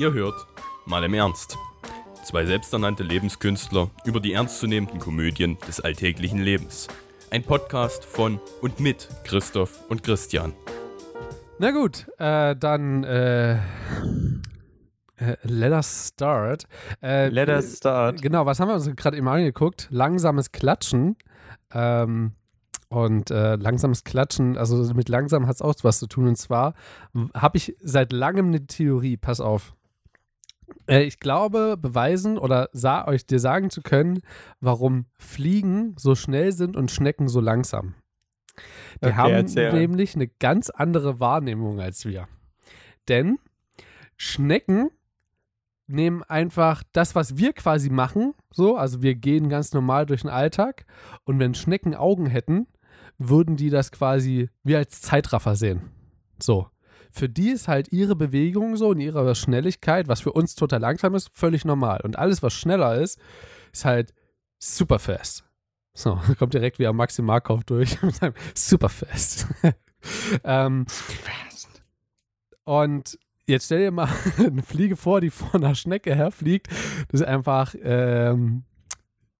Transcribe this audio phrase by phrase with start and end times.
[0.00, 0.46] Ihr hört
[0.86, 1.58] mal im Ernst.
[2.24, 6.88] Zwei selbsternannte Lebenskünstler über die ernstzunehmenden Komödien des alltäglichen Lebens.
[7.30, 10.54] Ein Podcast von und mit Christoph und Christian.
[11.58, 13.58] Na gut, äh, dann äh, äh,
[15.42, 16.64] let us start.
[17.02, 18.22] Äh, Let us start.
[18.22, 19.88] Genau, was haben wir uns gerade eben angeguckt?
[19.90, 21.16] Langsames Klatschen.
[21.74, 22.32] Ähm,
[22.88, 26.26] und äh, langsames Klatschen, also mit langsam hat es auch was zu tun.
[26.26, 26.72] Und zwar
[27.34, 29.74] habe ich seit langem eine Theorie, pass auf.
[30.86, 34.20] Äh, ich glaube, beweisen oder sa euch dir sagen zu können,
[34.60, 37.94] warum Fliegen so schnell sind und Schnecken so langsam.
[39.02, 39.72] Die Okay, haben erzähl.
[39.72, 42.28] nämlich eine ganz andere Wahrnehmung als wir.
[43.08, 43.38] Denn
[44.16, 44.90] Schnecken
[45.86, 50.30] nehmen einfach das, was wir quasi machen, so, also wir gehen ganz normal durch den
[50.30, 50.84] Alltag
[51.24, 52.66] und wenn Schnecken Augen hätten,
[53.18, 55.90] würden die das quasi wie als Zeitraffer sehen.
[56.40, 56.68] So.
[57.12, 61.14] Für die ist halt ihre Bewegung so und ihre Schnelligkeit, was für uns total langsam
[61.14, 62.00] ist, völlig normal.
[62.02, 63.18] Und alles, was schneller ist,
[63.72, 64.14] ist halt
[64.58, 65.44] super fast.
[65.92, 69.46] So, kommt direkt wie am Maxi Markov durch mit seinem super fast.
[70.44, 70.86] ähm,
[72.64, 74.08] und jetzt stell dir mal
[74.38, 76.68] eine Fliege vor, die vor einer Schnecke herfliegt.
[77.10, 78.64] Das ist einfach ähm,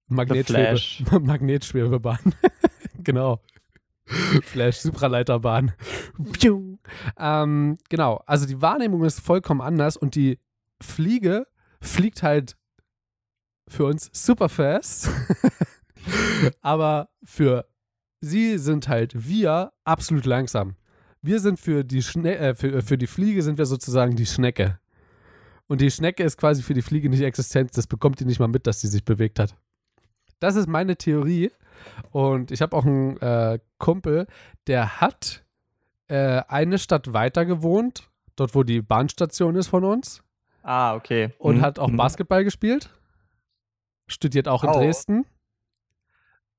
[0.07, 1.19] Magnetschwebe.
[1.19, 2.35] Magnetschwebebahn.
[2.99, 3.39] genau.
[4.43, 5.71] Flash, Supraleiterbahn.
[6.33, 6.70] Piu.
[7.17, 10.39] Ähm, genau, also die Wahrnehmung ist vollkommen anders und die
[10.81, 11.47] Fliege
[11.81, 12.57] fliegt halt
[13.67, 15.09] für uns super fast.
[16.61, 17.67] Aber für
[18.19, 20.75] sie sind halt wir absolut langsam.
[21.21, 24.79] Wir sind für die, Schne äh, für, für die Fliege sind wir sozusagen die Schnecke.
[25.67, 27.77] Und die Schnecke ist quasi für die Fliege nicht existent.
[27.77, 29.55] Das bekommt die nicht mal mit, dass sie sich bewegt hat.
[30.39, 31.51] Das ist meine Theorie.
[32.11, 34.27] Und ich habe auch einen äh, Kumpel,
[34.67, 35.45] der hat
[36.11, 40.23] äh, eine Stadt weiter gewohnt, dort wo die Bahnstation ist von uns,
[40.63, 41.33] Ah, okay.
[41.39, 41.61] und Mhm.
[41.61, 41.97] hat auch Mhm.
[41.97, 42.89] Basketball gespielt.
[44.07, 44.73] Studiert auch in Oh.
[44.73, 45.25] Dresden.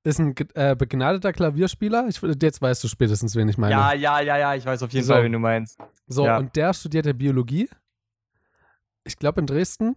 [0.04, 2.06] Ist ein äh, begnadeter Klavierspieler.
[2.08, 3.72] Ich, jetzt weißt du spätestens, wen ich meine.
[3.72, 5.12] Ja, ja, ja, ja, ich weiß auf jeden So.
[5.12, 5.78] Fall, wen du meinst.
[6.08, 6.38] So, Ja.
[6.38, 7.68] und der studierte Biologie.
[9.04, 9.96] Ich glaube in Dresden.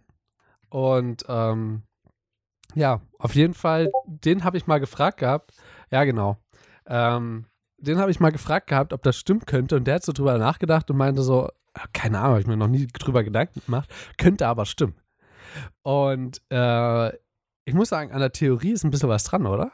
[0.69, 1.83] Und ähm,
[2.75, 5.53] ja, auf jeden Fall, den habe ich mal gefragt gehabt.
[5.91, 6.37] Ja, genau.
[6.85, 7.45] Ähm,
[7.77, 9.75] den habe ich mal gefragt gehabt, ob das stimmen könnte.
[9.75, 12.57] Und der hat so drüber nachgedacht und meinte so, "Ah, keine Ahnung, habe ich mir
[12.57, 13.89] noch nie drüber Gedanken gemacht.
[14.17, 14.95] Könnte aber stimmen.
[15.83, 17.09] Und äh,
[17.65, 19.71] ich muss sagen, an der Theorie ist ein bisschen was dran, oder?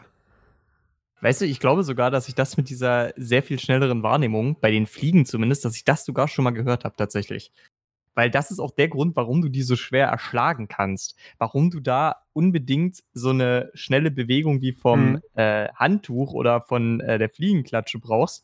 [1.21, 4.71] Weißt du, ich glaube sogar, dass ich das mit dieser sehr viel schnelleren Wahrnehmung, bei
[4.71, 7.51] den Fliegen zumindest, dass ich das sogar schon mal gehört habe, tatsächlich.
[8.13, 11.17] Weil das ist auch der Grund, warum du die so schwer erschlagen kannst.
[11.37, 15.21] Warum du da unbedingt so eine schnelle Bewegung wie vom Mhm.
[15.35, 18.43] äh, Handtuch oder von äh, der Fliegenklatsche brauchst.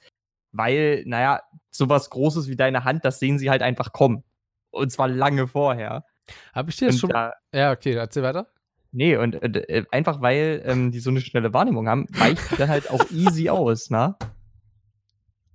[0.53, 4.23] Weil, naja, sowas Großes wie deine Hand, das sehen sie halt einfach kommen.
[4.71, 6.05] Und zwar lange vorher.
[6.53, 8.47] Habe ich dir das schon da, Ja, okay, erzähl weiter.
[8.91, 12.69] Nee, und äh, äh, einfach weil ähm, die so eine schnelle Wahrnehmung haben, weicht dann
[12.69, 14.15] halt auch easy aus, ne?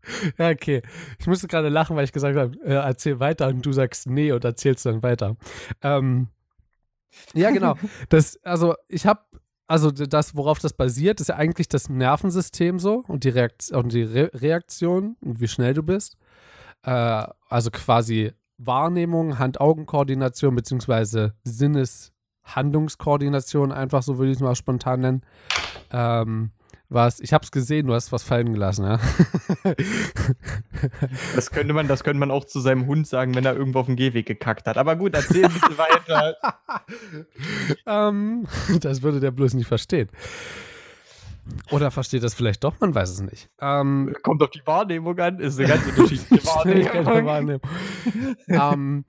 [0.38, 0.82] Ja, okay.
[1.18, 4.32] Ich musste gerade lachen, weil ich gesagt habe, äh, erzähl weiter und du sagst nee
[4.32, 5.36] und erzählst dann weiter.
[5.82, 6.28] Ähm,
[7.34, 7.76] ja, genau.
[8.08, 9.20] Das, also ich habe,
[9.66, 13.92] also das, worauf das basiert, ist ja eigentlich das Nervensystem so und die, Reakt und
[13.92, 16.16] die Re Reaktion und wie schnell du bist.
[16.84, 25.22] Äh, also quasi Wahrnehmung, Hand-Augen-Koordination beziehungsweise Sinnes-Handlungskoordination, einfach so würde ich es mal spontan nennen.
[25.90, 26.50] Ähm,
[26.92, 29.00] was, ich habe es gesehen, du hast was fallen gelassen, ja.
[31.34, 33.86] Das könnte man, das könnte man auch zu seinem Hund sagen, wenn er irgendwo auf
[33.86, 34.76] dem Gehweg gekackt hat.
[34.76, 36.36] Aber gut, erzähl bitte weiter.
[37.86, 38.46] ähm,
[38.80, 40.08] das würde der bloß nicht verstehen.
[41.70, 43.50] Oder versteht das vielleicht doch, man weiß es nicht.
[43.60, 47.26] Ähm, Kommt auf die Wahrnehmung an, ist eine ganz unterschiedliche Wahrnehmung.
[47.26, 47.60] Wahrnehmung.
[48.48, 49.04] ähm,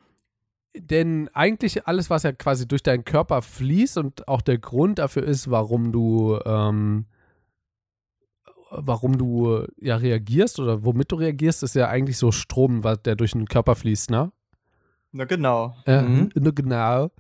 [0.75, 5.23] denn eigentlich alles, was ja quasi durch deinen Körper fließt und auch der Grund dafür
[5.23, 7.05] ist, warum du, ähm,
[8.77, 13.15] warum du ja reagierst oder womit du reagierst, ist ja eigentlich so Strom, was der
[13.15, 14.31] durch den Körper fließt, ne?
[15.11, 15.75] Na genau.
[15.85, 16.29] Ja, Mhm.
[16.35, 17.11] nur genau.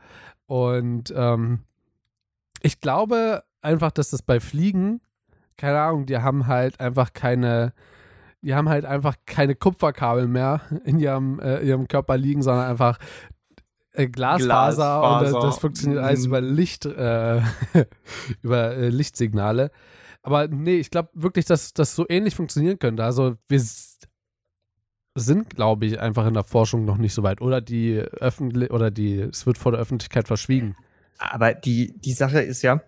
[0.47, 1.59] Und ähm,
[2.61, 5.01] ich glaube einfach, dass das bei Fliegen,
[5.57, 7.73] keine Ahnung, die haben halt einfach keine,
[8.41, 12.97] die haben halt einfach keine Kupferkabel mehr in ihrem, äh, ihrem Körper liegen, sondern einfach
[13.93, 15.47] äh, Glasfaser, und das, Glasfaser.
[15.47, 16.25] das funktioniert alles Mhm.
[16.27, 17.41] über Licht, äh,
[18.41, 19.71] über äh, Lichtsignale.
[20.23, 23.03] Aber nee, ich glaube wirklich, dass das so ähnlich funktionieren könnte.
[23.03, 23.61] Also wir
[25.15, 27.41] sind, glaube ich, einfach in der Forschung noch nicht so weit.
[27.41, 30.75] Oder die öffentlich oder die, es wird vor der Öffentlichkeit verschwiegen.
[31.19, 32.81] Aber die, die Sache ist ja,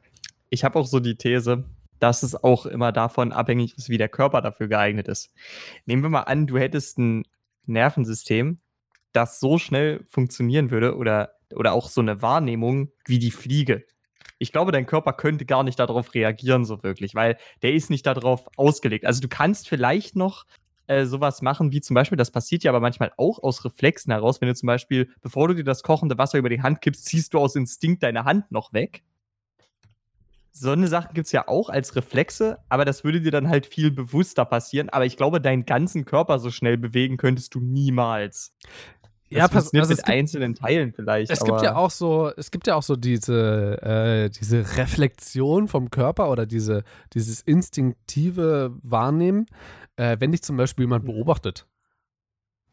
[0.49, 1.65] ich habe auch so die These,
[1.99, 5.31] dass es auch immer davon abhängig ist, wie der Körper dafür geeignet ist.
[5.85, 7.23] Nehmen wir mal an, du hättest ein
[7.65, 8.59] Nervensystem,
[9.11, 13.85] das so schnell funktionieren würde oder, oder auch so eine Wahrnehmung wie die Fliege.
[14.37, 18.05] Ich glaube, dein Körper könnte gar nicht darauf reagieren, so wirklich, weil der ist nicht
[18.05, 19.05] darauf ausgelegt.
[19.05, 20.45] Also du kannst vielleicht noch
[20.87, 24.41] äh, sowas machen, wie zum Beispiel, das passiert ja aber manchmal auch aus Reflexen heraus,
[24.41, 27.33] wenn du zum Beispiel, bevor du dir das kochende Wasser über die Hand kippst, ziehst
[27.33, 29.03] du aus Instinkt deine Hand noch weg.
[30.51, 33.65] So eine Sache gibt es ja auch als Reflexe, aber das würde dir dann halt
[33.65, 34.89] viel bewusster passieren.
[34.89, 38.55] Aber ich glaube, deinen ganzen Körper so schnell bewegen könntest du niemals.
[39.35, 41.31] Ja, pass, also mit gibt, einzelnen Teilen vielleicht.
[41.31, 45.89] Es gibt ja auch so, es gibt ja auch so diese, äh, diese Reflexion vom
[45.89, 46.83] Körper oder diese,
[47.13, 49.47] dieses instinktive Wahrnehmen,
[49.97, 51.67] äh, wenn dich zum Beispiel jemand beobachtet.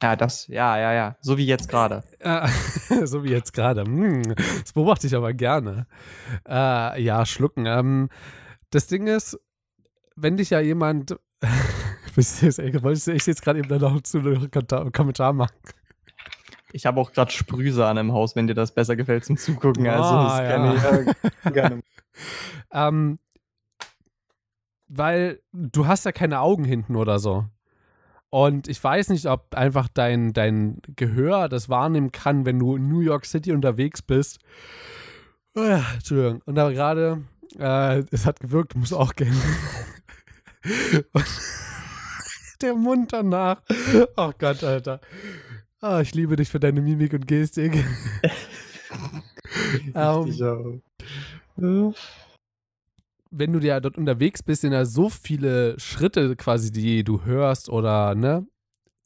[0.02, 1.16] Ja, das, ja, ja, ja.
[1.20, 2.02] So wie jetzt gerade.
[3.04, 3.82] So wie jetzt gerade.
[3.84, 5.86] Hm, das beobachte ich aber gerne.
[6.46, 7.66] Äh, ja, schlucken.
[7.66, 8.10] Ähm,
[8.70, 9.38] das Ding ist,
[10.16, 11.16] wenn dich ja jemand.
[12.14, 15.54] wollte ich jetzt gerade eben noch zu einem Kommentar machen.
[16.72, 19.86] Ich habe auch gerade Sprühsahne im Haus, wenn dir das besser gefällt zum Zugucken.
[19.86, 20.50] Also, das ah, ja.
[20.50, 21.14] kann
[21.44, 21.82] ich gerne.
[22.72, 23.18] ähm,
[24.88, 27.46] weil du hast ja keine Augen hinten oder so.
[28.30, 32.88] Und ich weiß nicht, ob einfach dein, dein Gehör das wahrnehmen kann, wenn du in
[32.88, 34.38] New York City unterwegs bist.
[35.54, 35.60] Oh
[35.94, 36.40] Entschuldigung.
[36.46, 37.22] Und da gerade,
[37.58, 39.36] äh, es hat gewirkt, muss auch gehen.
[41.12, 41.26] Und
[42.62, 43.60] der Mund danach.
[44.16, 45.00] Oh Gott, Alter.
[45.84, 47.84] Oh, ich liebe dich für deine Mimik und Gestik.
[49.94, 50.30] um,
[51.58, 51.94] ähm,
[53.32, 57.68] wenn du ja dort unterwegs bist, sind ja so viele Schritte quasi, die du hörst
[57.68, 58.46] oder ne,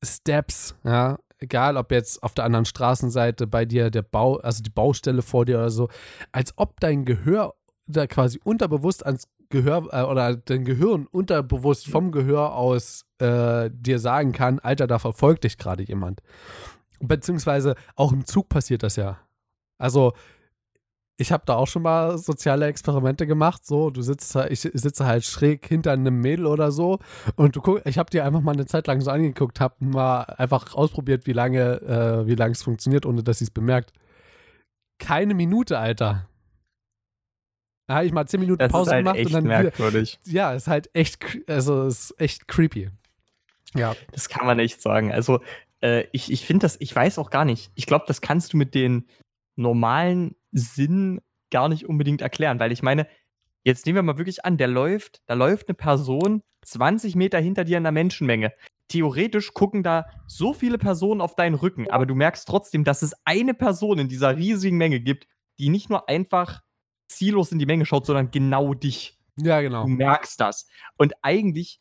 [0.04, 4.68] Steps, ja, egal ob jetzt auf der anderen Straßenseite bei dir der Bau, also die
[4.68, 5.88] Baustelle vor dir oder so,
[6.30, 7.54] als ob dein Gehör
[7.86, 13.98] da quasi unterbewusst ans Gehör äh, oder dein Gehirn unterbewusst vom Gehör aus äh, dir
[13.98, 16.20] sagen kann, Alter, da verfolgt dich gerade jemand.
[17.00, 19.18] Beziehungsweise auch im Zug passiert das ja.
[19.78, 20.12] Also
[21.18, 23.64] ich habe da auch schon mal soziale Experimente gemacht.
[23.64, 26.98] So, du sitzt, ich sitze halt schräg hinter einem Mädel oder so
[27.36, 30.22] und du guck, ich habe dir einfach mal eine Zeit lang so angeguckt, habe mal
[30.22, 33.92] einfach ausprobiert, wie lange, äh, wie lange es funktioniert, ohne dass sie es bemerkt.
[34.98, 36.28] Keine Minute, Alter.
[37.86, 40.18] Da habe ich mal zehn Minuten das Pause halt gemacht und dann merkwürdig.
[40.24, 42.90] Wieder, ja, ist halt echt, also ist echt creepy.
[43.74, 43.94] Ja.
[44.12, 45.12] Das kann man echt sagen.
[45.12, 45.40] Also
[45.80, 47.70] äh, ich, ich finde das, ich weiß auch gar nicht.
[47.74, 49.06] Ich glaube, das kannst du mit den
[49.54, 53.06] normalen Sinn gar nicht unbedingt erklären, weil ich meine,
[53.64, 57.64] jetzt nehmen wir mal wirklich an, der läuft, da läuft eine Person 20 Meter hinter
[57.64, 58.52] dir in der Menschenmenge.
[58.88, 63.14] Theoretisch gucken da so viele Personen auf deinen Rücken, aber du merkst trotzdem, dass es
[63.24, 65.26] eine Person in dieser riesigen Menge gibt,
[65.58, 66.62] die nicht nur einfach
[67.06, 69.18] ziellos in die Menge schaut, sondern genau dich.
[69.36, 69.84] Ja, genau.
[69.84, 70.66] Du merkst das.
[70.96, 71.80] Und eigentlich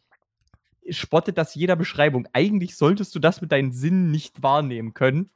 [0.90, 2.28] spottet das jeder Beschreibung.
[2.34, 5.32] Eigentlich solltest du das mit deinen Sinnen nicht wahrnehmen können,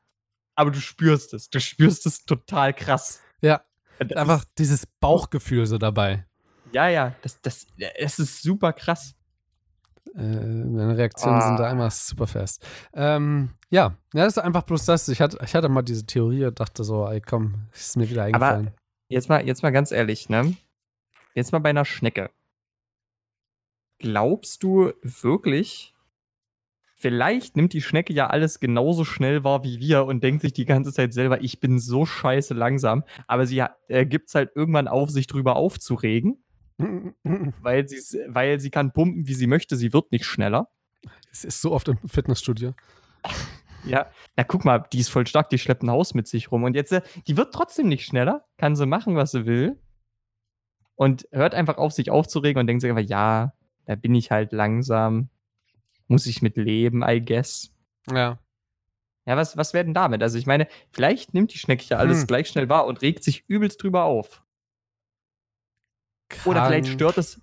[0.56, 1.50] aber du spürst es.
[1.50, 3.22] Du spürst es total krass.
[3.42, 3.62] Ja.
[4.16, 6.26] Einfach dieses Bauchgefühl so dabei.
[6.72, 7.68] Ja, ja, das, das,
[8.00, 9.16] das ist super krass.
[10.16, 11.48] Äh, meine Reaktionen ah.
[11.48, 11.72] sind da ah.
[11.72, 12.66] immer super fest.
[12.94, 15.08] Ähm, ja, ja, das ist einfach bloß das.
[15.10, 18.24] Ich hatte, ich hatte mal diese Theorie und dachte so, ey, komm, ist mir wieder
[18.24, 18.68] eingefallen.
[18.68, 18.76] Aber
[19.10, 20.56] jetzt mal, jetzt mal ganz ehrlich, ne?
[21.36, 22.32] Jetzt mal bei einer Schnecke.
[23.98, 25.94] Glaubst du wirklich,
[26.96, 30.66] vielleicht nimmt die Schnecke ja alles genauso schnell wahr wie wir und denkt sich die
[30.66, 34.88] ganze Zeit selber, ich bin so scheiße langsam, aber sie äh, gibt es halt irgendwann
[34.88, 36.44] auf, sich drüber aufzuregen,
[36.78, 37.86] weil,
[38.28, 40.70] weil sie kann pumpen, wie sie möchte, sie wird nicht schneller.
[41.32, 42.74] Es ist so oft im Fitnessstudio.
[43.86, 46.64] Ja, na guck mal, die ist voll stark, die schleppt ein Haus mit sich rum
[46.64, 49.80] und jetzt, äh, die wird trotzdem nicht schneller, kann sie machen, was sie will
[50.96, 53.54] und hört einfach auf, sich aufzuregen und denkt sich einfach, ja,
[53.86, 55.30] da bin ich halt langsam,
[56.08, 57.74] muss ich mit leben, I guess.
[58.12, 58.40] Ja.
[59.26, 60.22] Ja, was, was wäre denn damit?
[60.24, 62.28] Also ich meine, vielleicht nimmt die Schnecke ja alles hm.
[62.28, 64.44] gleich schnell wahr und regt sich übelst drüber auf.
[66.30, 67.42] Kann Oder vielleicht stört es.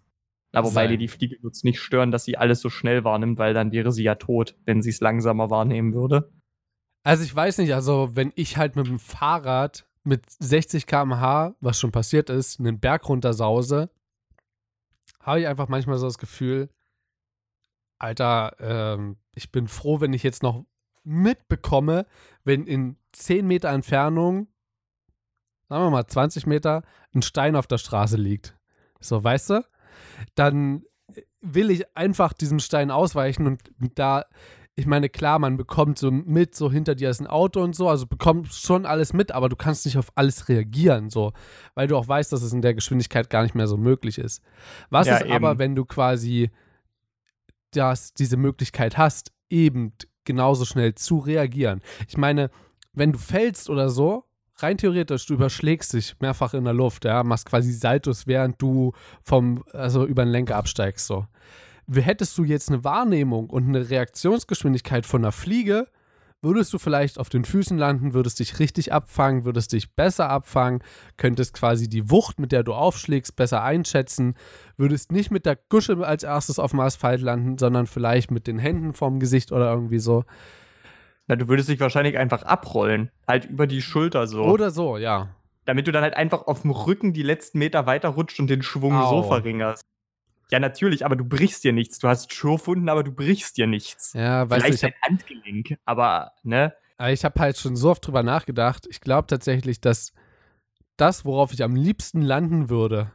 [0.56, 3.38] Na, wobei dir die Fliege wird es nicht stören, dass sie alles so schnell wahrnimmt,
[3.38, 6.32] weil dann wäre sie ja tot, wenn sie es langsamer wahrnehmen würde.
[7.02, 11.78] Also ich weiß nicht, also wenn ich halt mit dem Fahrrad mit 60 km/h, was
[11.78, 13.90] schon passiert ist, einen Berg runter sause,
[15.20, 16.70] habe ich einfach manchmal so das Gefühl,
[17.98, 20.64] Alter, ähm, ich bin froh, wenn ich jetzt noch
[21.04, 22.06] mitbekomme,
[22.44, 24.48] wenn in 10 Meter Entfernung,
[25.68, 26.82] sagen wir mal 20 Meter,
[27.14, 28.56] ein Stein auf der Straße liegt.
[29.00, 29.64] So, weißt du?
[30.34, 30.82] Dann
[31.40, 33.60] will ich einfach diesem Stein ausweichen und
[33.94, 34.24] da,
[34.74, 37.88] ich meine, klar, man bekommt so mit, so hinter dir ist ein Auto und so,
[37.88, 41.32] also bekommst schon alles mit, aber du kannst nicht auf alles reagieren, so,
[41.74, 44.42] weil du auch weißt, dass es in der Geschwindigkeit gar nicht mehr so möglich ist.
[44.90, 45.32] Was ja, ist eben.
[45.32, 46.50] aber, wenn du quasi
[47.76, 49.92] dass diese Möglichkeit hast, eben
[50.24, 51.80] genauso schnell zu reagieren.
[52.08, 52.50] Ich meine,
[52.92, 54.24] wenn du fällst oder so,
[54.58, 58.92] rein theoretisch, du überschlägst dich mehrfach in der Luft, ja, machst quasi Saltos, während du
[59.22, 61.26] vom, also über den Lenker absteigst, so.
[61.92, 65.86] Hättest du jetzt eine Wahrnehmung und eine Reaktionsgeschwindigkeit von einer Fliege,
[66.42, 70.82] würdest du vielleicht auf den Füßen landen, würdest dich richtig abfangen, würdest dich besser abfangen,
[71.16, 74.34] könntest quasi die Wucht, mit der du aufschlägst, besser einschätzen,
[74.76, 78.58] würdest nicht mit der Gusche als erstes auf dem Asphalt landen, sondern vielleicht mit den
[78.58, 80.24] Händen vorm Gesicht oder irgendwie so.
[81.26, 84.44] Na, du würdest dich wahrscheinlich einfach abrollen, halt über die Schulter so.
[84.44, 85.34] Oder so, ja.
[85.64, 88.62] Damit du dann halt einfach auf dem Rücken die letzten Meter weiter rutscht und den
[88.62, 89.08] Schwung Au.
[89.08, 89.84] so verringerst.
[90.50, 91.98] Ja, natürlich, aber du brichst dir nichts.
[91.98, 94.12] Du hast Schürfwunden, aber du brichst dir nichts.
[94.12, 96.72] Ja, weißt du, Vielleicht ich habe dein Handgelenk, aber, ne?
[97.10, 98.86] ich hab halt schon so oft drüber nachgedacht.
[98.88, 100.12] Ich glaube tatsächlich, dass
[100.96, 103.10] das, worauf ich am liebsten landen würde,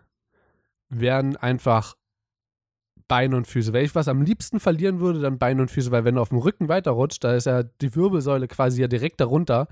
[0.89, 1.96] wären einfach
[3.12, 3.74] Beine und Füße.
[3.74, 6.30] Wenn ich was am liebsten verlieren würde, dann Beine und Füße, weil wenn du auf
[6.30, 9.68] dem Rücken weiterrutscht, da ist ja die Wirbelsäule quasi ja direkt darunter,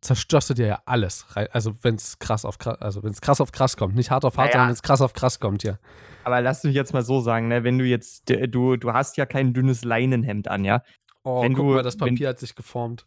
[0.00, 1.26] zerstörst du dir ja alles.
[1.50, 4.24] Also wenn es krass auf krass, also wenn es krass auf krass kommt, nicht hart
[4.24, 4.52] auf hart, Naja.
[4.52, 5.80] sondern wenn es krass auf krass kommt hier.
[6.22, 7.64] Aber lass mich jetzt mal so sagen, ne?
[7.64, 10.82] Wenn du jetzt, du, du hast ja kein dünnes Leinenhemd an, ja?
[11.24, 13.06] Oh, Wenn guck du- mal, das wenn- Papier hat sich geformt.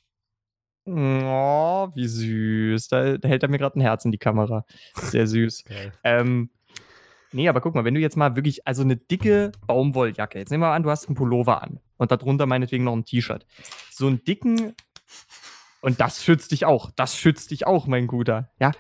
[0.86, 2.88] Oh, wie süß.
[2.88, 4.66] Da, da hält er mir gerade ein Herz in die Kamera.
[4.96, 5.64] Sehr süß.
[5.68, 5.92] Geil.
[6.04, 6.50] Ähm,
[7.32, 10.64] nee, aber guck mal, wenn du jetzt mal wirklich, also eine dicke Baumwolljacke, jetzt nehmen
[10.64, 13.46] wir mal an, du hast einen Pullover an und darunter meinetwegen noch ein T-Shirt.
[13.92, 14.74] So einen dicken,
[15.82, 18.50] und das schützt dich auch, das schützt dich auch, mein Guter.
[18.60, 18.72] Ja,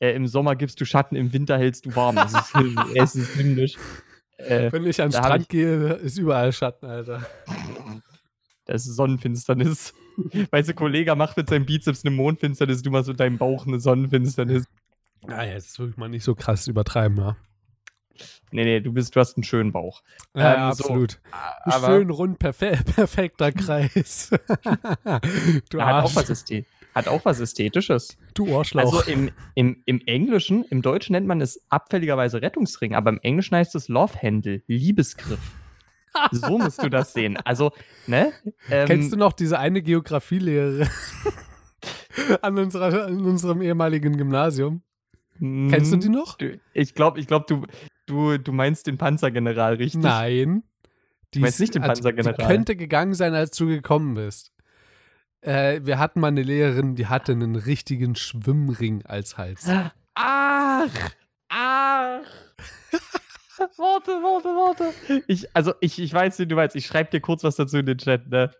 [0.00, 2.18] äh, im Sommer gibst du Schatten, im Winter hältst du warm.
[2.18, 2.52] Es ist,
[2.96, 3.76] es ist himmlisch.
[4.38, 7.24] Äh, Wenn ich an den Strand ich- gehe, ist überall Schatten, Alter.
[8.64, 9.94] das ist Sonnenfinsternis.
[10.50, 13.78] Weißt du, Kollege macht mit seinem Bizeps eine Mondfinsternis, du machst mit deinem Bauch eine
[13.80, 14.64] Sonnenfinsternis.
[15.28, 17.36] Ja, jetzt will ich mal nicht so krass übertreiben, ja.
[18.50, 20.02] Nee, nee, du bist, du hast einen schönen Bauch.
[20.34, 21.20] Ja, Ähm, ja so, absolut.
[21.64, 24.30] Aber Schön rund, perfe perfekter Kreis.
[25.70, 28.18] du hat auch, was Ästhet hat auch was Ästhetisches.
[28.34, 28.92] du Arschlauch.
[28.92, 33.56] Also im, im, im Englischen, im Deutschen nennt man es abfälligerweise Rettungsring, aber im Englischen
[33.56, 35.40] heißt es Love Handle, Liebesgriff.
[36.30, 37.38] So musst du das sehen.
[37.38, 37.72] Also,
[38.06, 38.32] ne?
[38.70, 40.88] Ähm, Kennst du noch diese eine Geografielehrerin
[42.42, 44.82] an, unserer, an unserem ehemaligen Gymnasium?
[45.38, 46.36] Kennst du die noch?
[46.74, 47.66] Ich glaube, ich glaub, du,
[48.06, 50.02] du, du meinst den Panzergeneral, richtig?
[50.02, 50.62] Nein.
[51.34, 52.34] Die meinst nicht den Panzergeneral?
[52.38, 54.52] Die könnte gegangen sein, als du gekommen bist.
[55.40, 59.68] Äh, wir hatten mal eine Lehrerin, die hatte einen richtigen Schwimmring als Hals.
[60.14, 60.90] Ach!
[61.48, 62.20] Ach!
[63.76, 65.22] warte, warte, warte.
[65.26, 66.76] Ich, also, ich, ich weiß, wie du meinst.
[66.76, 68.50] Ich schreibe dir kurz was dazu in den Chat, ne?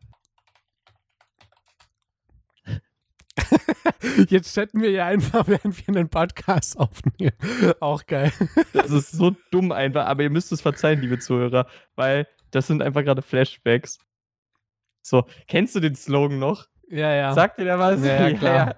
[4.29, 7.37] Jetzt chatten wir ja einfach, während wir einen Podcast aufnehmen.
[7.81, 8.33] Auch geil.
[8.73, 12.83] Das ist so dumm einfach, aber ihr müsst es verzeihen, liebe Zuhörer, weil das sind
[12.83, 13.99] einfach gerade Flashbacks.
[15.03, 16.67] So, kennst du den Slogan noch?
[16.89, 17.33] Ja, ja.
[17.33, 18.05] Sagt dir der was?
[18.05, 18.77] Ja, ja, klar.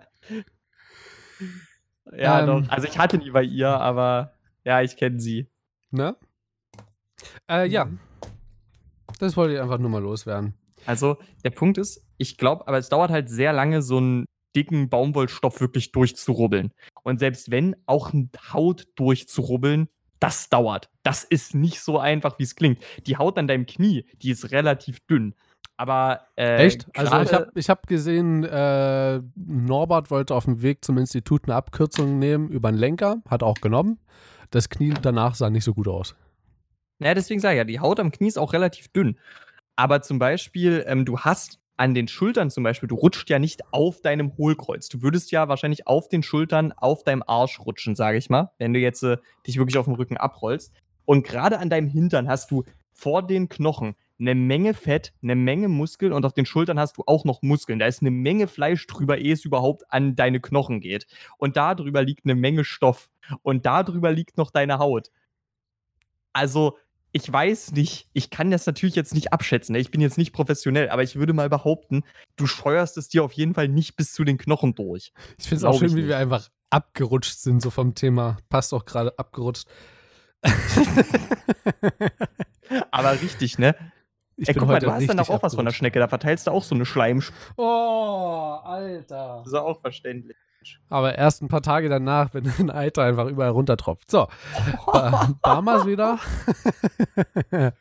[2.13, 2.47] Ja, ja Ähm.
[2.47, 2.69] doch.
[2.71, 4.35] Also ich hatte nie bei ihr, aber
[4.65, 5.51] ja, ich kenne sie.
[5.91, 6.17] Ne?
[7.51, 7.89] Äh, ja.
[9.19, 10.55] Das wollte ich einfach nur mal loswerden.
[10.87, 14.89] Also der Punkt ist, ich glaube, aber es dauert halt sehr lange, so einen dicken
[14.89, 16.73] Baumwollstoff wirklich durchzurubbeln.
[17.03, 18.13] Und selbst wenn, auch
[18.53, 19.89] Haut durchzurubbeln,
[20.21, 20.91] das dauert.
[21.03, 22.83] Das ist nicht so einfach, wie es klingt.
[23.07, 25.35] Die Haut an deinem Knie, die ist relativ dünn.
[25.77, 26.87] Aber äh, Echt?
[26.97, 31.57] Also ich habe ich hab gesehen, äh, Norbert wollte auf dem Weg zum Institut eine
[31.57, 33.99] Abkürzung nehmen über den Lenker, hat auch genommen.
[34.51, 36.15] Das Knie danach sah nicht so gut aus.
[37.01, 39.19] Ja, deswegen sage ich ja, die Haut am Knie ist auch relativ dünn.
[39.77, 43.63] Aber zum Beispiel, ähm, du hast an den Schultern zum Beispiel, du rutscht ja nicht
[43.73, 44.89] auf deinem Hohlkreuz.
[44.89, 48.73] Du würdest ja wahrscheinlich auf den Schultern auf deinem Arsch rutschen, sage ich mal, wenn
[48.73, 49.17] du jetzt äh,
[49.47, 50.73] dich wirklich auf dem Rücken abrollst.
[51.05, 55.69] Und gerade an deinem Hintern hast du vor den Knochen eine Menge Fett, eine Menge
[55.69, 57.79] Muskeln und auf den Schultern hast du auch noch Muskeln.
[57.79, 61.07] Da ist eine Menge Fleisch drüber, ehe es überhaupt an deine Knochen geht.
[61.37, 63.11] Und da drüber liegt eine Menge Stoff.
[63.43, 65.11] Und da drüber liegt noch deine Haut.
[66.33, 66.79] Also,
[67.17, 69.73] ich weiß nicht, ich kann das natürlich jetzt nicht abschätzen.
[69.75, 69.79] ne?
[69.79, 72.03] Ich bin jetzt nicht professionell, aber ich würde mal behaupten,
[72.35, 75.13] du steuerst es dir auf jeden Fall nicht bis zu den Knochen durch.
[75.39, 76.15] Ich finde es auch schön, wie wir nicht.
[76.17, 78.39] einfach abgerutscht sind, so vom Thema.
[78.49, 79.69] Passt auch gerade abgerutscht.
[82.91, 83.77] Aber richtig, ne?
[84.37, 85.77] Ich Ey, guck mal, du hast dann auch was von der abgerutscht.
[85.79, 86.01] Schnecke.
[86.01, 87.37] Da verteilst du auch so eine Schleimspur.
[87.57, 89.43] Oh, Alter.
[89.45, 90.37] Das ist auch verständlich.
[90.89, 94.11] Aber erst ein paar Tage danach, wenn ein Alter einfach überall runtertropft.
[94.11, 94.29] So,
[94.87, 96.19] ba Barmas wieder.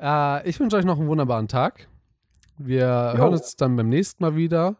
[0.00, 1.88] äh, ich wünsche euch noch einen wunderbaren Tag.
[2.58, 2.86] Wir
[3.16, 4.76] hören uns dann beim nächsten Mal wieder.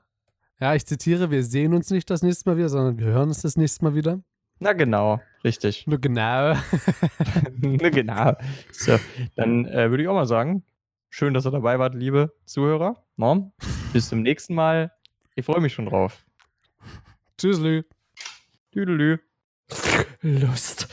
[0.61, 3.43] Ja, ich zitiere, wir sehen uns nicht das nächste Mal wieder, sondern wir hören uns
[3.43, 4.21] das nächste Mal wieder.
[4.61, 5.87] Na genau, richtig.
[5.87, 6.55] Nur genau.
[7.57, 8.33] Na genau.
[8.71, 8.97] So,
[9.35, 10.63] dann äh, würde ich auch mal sagen,
[11.11, 13.05] schön, dass ihr dabei wart, liebe Zuhörer.
[13.17, 13.53] Mom,
[13.93, 14.93] bis zum nächsten Mal.
[15.35, 16.25] Ich freue mich schon drauf.
[17.39, 17.85] Tschüss, Lü.
[18.73, 19.19] Tüdelü.
[20.25, 20.89] Lust.